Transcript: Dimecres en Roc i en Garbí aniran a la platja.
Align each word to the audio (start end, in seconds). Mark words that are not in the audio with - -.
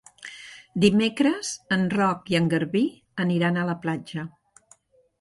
Dimecres 0.85 1.51
en 1.77 1.85
Roc 1.97 2.33
i 2.35 2.41
en 2.41 2.51
Garbí 2.57 2.85
aniran 3.27 3.61
a 3.67 3.71
la 3.73 3.81
platja. 3.87 4.29